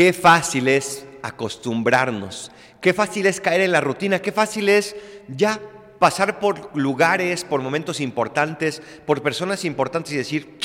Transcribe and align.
Qué 0.00 0.14
fácil 0.14 0.66
es 0.68 1.04
acostumbrarnos, 1.20 2.50
qué 2.80 2.94
fácil 2.94 3.26
es 3.26 3.38
caer 3.38 3.60
en 3.60 3.72
la 3.72 3.82
rutina, 3.82 4.22
qué 4.22 4.32
fácil 4.32 4.70
es 4.70 4.96
ya 5.28 5.60
pasar 5.98 6.40
por 6.40 6.74
lugares, 6.74 7.44
por 7.44 7.60
momentos 7.60 8.00
importantes, 8.00 8.80
por 9.04 9.22
personas 9.22 9.62
importantes 9.66 10.14
y 10.14 10.16
decir, 10.16 10.58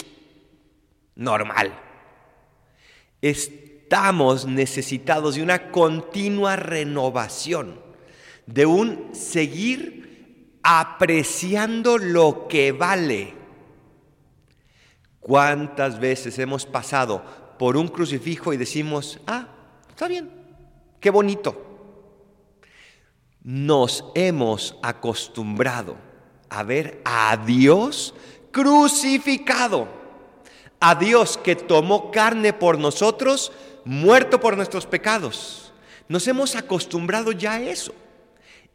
normal. 1.16 1.78
Estamos 3.22 4.46
necesitados 4.46 5.36
de 5.36 5.44
una 5.44 5.70
continua 5.70 6.56
renovación, 6.56 7.82
de 8.46 8.66
un 8.66 9.14
seguir 9.14 10.60
apreciando 10.64 11.98
lo 11.98 12.48
que 12.48 12.72
vale. 12.72 13.34
¿Cuántas 15.20 16.00
veces 16.00 16.40
hemos 16.40 16.66
pasado 16.66 17.45
por 17.58 17.78
un 17.78 17.88
crucifijo 17.88 18.54
y 18.54 18.58
decimos, 18.58 19.20
ah, 19.28 19.48
está 19.90 20.08
bien, 20.08 20.30
qué 21.00 21.10
bonito? 21.10 21.62
Nos 23.44 24.06
hemos 24.16 24.76
acostumbrado 24.82 25.98
a 26.50 26.64
ver 26.64 27.02
a 27.06 27.38
Dios 27.38 28.14
crucificado, 28.52 29.88
a 30.80 30.96
Dios 30.96 31.38
que 31.38 31.56
tomó 31.56 32.10
carne 32.12 32.54
por 32.54 32.80
nosotros, 32.80 33.52
muerto 33.84 34.40
por 34.40 34.56
nuestros 34.56 34.86
pecados. 34.86 35.74
Nos 36.08 36.28
hemos 36.28 36.56
acostumbrado 36.56 37.32
ya 37.32 37.54
a 37.54 37.62
eso. 37.62 37.94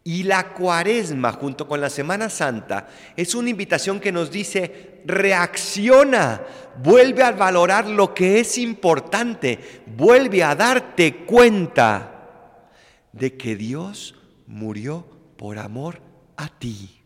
Y 0.02 0.22
la 0.22 0.54
cuaresma 0.54 1.32
junto 1.32 1.68
con 1.68 1.80
la 1.80 1.90
Semana 1.90 2.30
Santa 2.30 2.88
es 3.16 3.34
una 3.34 3.50
invitación 3.50 4.00
que 4.00 4.12
nos 4.12 4.30
dice, 4.30 5.02
reacciona, 5.04 6.40
vuelve 6.82 7.22
a 7.22 7.32
valorar 7.32 7.86
lo 7.86 8.14
que 8.14 8.40
es 8.40 8.56
importante, 8.56 9.82
vuelve 9.86 10.42
a 10.42 10.54
darte 10.54 11.26
cuenta 11.26 12.70
de 13.12 13.36
que 13.36 13.56
Dios 13.56 14.14
murió 14.46 15.06
por 15.36 15.58
amor 15.58 16.00
a 16.36 16.48
ti. 16.48 17.02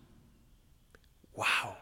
¡Wow! 1.34 1.75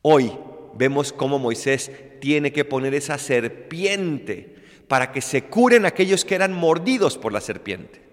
Hoy 0.00 0.32
vemos 0.74 1.12
cómo 1.12 1.38
Moisés 1.38 1.90
tiene 2.18 2.50
que 2.50 2.64
poner 2.64 2.94
esa 2.94 3.18
serpiente 3.18 4.56
para 4.88 5.12
que 5.12 5.20
se 5.20 5.44
curen 5.44 5.84
aquellos 5.84 6.24
que 6.24 6.34
eran 6.34 6.54
mordidos 6.54 7.18
por 7.18 7.34
la 7.34 7.42
serpiente 7.42 8.05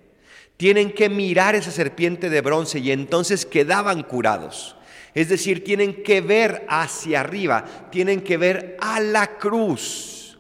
tienen 0.64 0.94
que 0.94 1.10
mirar 1.10 1.56
esa 1.56 1.72
serpiente 1.72 2.30
de 2.30 2.40
bronce 2.40 2.80
y 2.80 2.94
entonces 2.94 3.46
quedaban 3.46 4.02
curados. 4.02 4.78
Es 5.14 5.28
decir, 5.28 5.62
tienen 5.62 6.04
que 6.04 6.22
ver 6.22 6.66
hacia 6.70 7.20
arriba, 7.20 7.66
tienen 7.92 8.22
que 8.22 8.38
ver 8.38 8.78
a 8.80 9.02
la 9.02 9.38
cruz. 9.38 10.38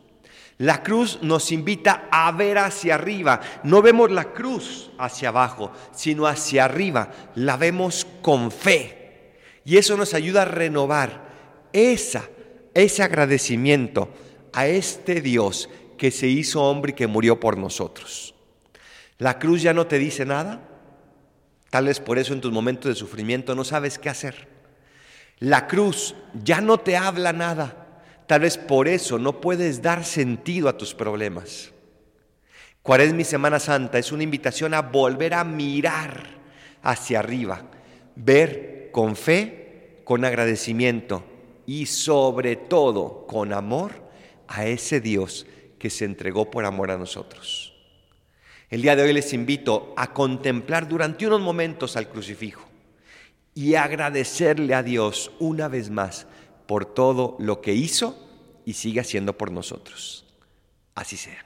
La 0.59 0.81
cruz 0.81 1.19
nos 1.21 1.51
invita 1.51 2.07
a 2.09 2.31
ver 2.31 2.57
hacia 2.57 2.95
arriba. 2.95 3.41
No 3.63 3.81
vemos 3.81 4.11
la 4.11 4.31
cruz 4.31 4.91
hacia 4.97 5.27
abajo, 5.27 5.73
sino 5.93 6.25
hacia 6.25 6.63
arriba. 6.63 7.11
La 7.35 7.57
vemos 7.57 8.07
con 8.21 8.49
fe. 8.49 9.33
Y 9.65 9.75
eso 9.75 9.97
nos 9.97 10.13
ayuda 10.13 10.43
a 10.43 10.45
renovar 10.45 11.27
ese 11.73 13.03
agradecimiento 13.03 14.07
a 14.53 14.67
este 14.67 15.19
Dios 15.19 15.69
que 15.97 16.11
se 16.11 16.27
hizo 16.27 16.63
hombre 16.63 16.93
y 16.93 16.95
que 16.95 17.07
murió 17.07 17.41
por 17.41 17.57
nosotros. 17.57 18.32
La 19.17 19.39
cruz 19.39 19.61
ya 19.61 19.73
no 19.73 19.87
te 19.87 19.99
dice 19.99 20.25
nada. 20.25 20.61
Tal 21.69 21.85
vez 21.85 21.99
por 21.99 22.17
eso 22.17 22.33
en 22.33 22.41
tus 22.41 22.51
momentos 22.51 22.89
de 22.89 22.95
sufrimiento 22.95 23.55
no 23.55 23.63
sabes 23.63 23.97
qué 23.97 24.09
hacer. 24.09 24.47
La 25.39 25.67
cruz 25.67 26.15
ya 26.43 26.61
no 26.61 26.77
te 26.77 26.95
habla 26.95 27.33
nada. 27.33 28.01
Tal 28.27 28.41
vez 28.41 28.57
por 28.57 28.87
eso 28.87 29.19
no 29.19 29.41
puedes 29.41 29.81
dar 29.81 30.05
sentido 30.05 30.69
a 30.69 30.77
tus 30.77 30.93
problemas. 30.93 31.71
Cuaresma 32.81 33.17
mi 33.17 33.23
Semana 33.23 33.59
Santa 33.59 33.97
es 33.97 34.11
una 34.11 34.23
invitación 34.23 34.73
a 34.73 34.81
volver 34.81 35.33
a 35.33 35.43
mirar 35.43 36.25
hacia 36.81 37.19
arriba, 37.19 37.63
ver 38.15 38.89
con 38.91 39.15
fe, 39.15 40.01
con 40.03 40.25
agradecimiento 40.25 41.23
y 41.65 41.85
sobre 41.85 42.55
todo 42.55 43.25
con 43.25 43.53
amor 43.53 43.93
a 44.47 44.65
ese 44.65 44.99
Dios 44.99 45.45
que 45.79 45.89
se 45.89 46.05
entregó 46.05 46.51
por 46.51 46.65
amor 46.65 46.91
a 46.91 46.97
nosotros. 46.97 47.72
El 48.73 48.81
día 48.81 48.95
de 48.95 49.03
hoy 49.03 49.13
les 49.13 49.33
invito 49.33 49.93
a 49.95 50.13
contemplar 50.13 50.87
durante 50.87 51.27
unos 51.27 51.39
momentos 51.41 51.95
al 51.95 52.09
crucifijo 52.09 52.67
y 53.53 53.75
agradecerle 53.75 54.73
a 54.73 54.81
Dios 54.81 55.31
una 55.37 55.67
vez 55.67 55.91
más 55.91 56.25
por 56.65 56.83
todo 56.83 57.35
lo 57.37 57.61
que 57.61 57.75
hizo 57.75 58.17
y 58.65 58.73
sigue 58.73 58.99
haciendo 58.99 59.37
por 59.37 59.51
nosotros. 59.51 60.25
Así 60.95 61.17
sea. 61.17 61.45